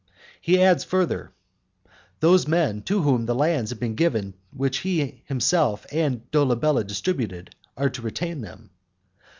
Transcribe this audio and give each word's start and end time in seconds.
He 0.41 0.59
adds 0.63 0.83
further, 0.83 1.31
"Those 2.21 2.47
men 2.47 2.81
to 2.85 3.03
whom 3.03 3.27
the 3.27 3.35
lands 3.35 3.69
have 3.69 3.79
been 3.79 3.93
given 3.93 4.33
which 4.51 4.79
he 4.79 5.21
himself 5.27 5.85
and 5.91 6.23
Dolabella 6.31 6.83
distributed, 6.83 7.53
are 7.77 7.91
to 7.91 8.01
retain 8.01 8.41
them." 8.41 8.71